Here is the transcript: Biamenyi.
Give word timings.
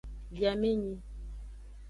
Biamenyi. 0.35 0.95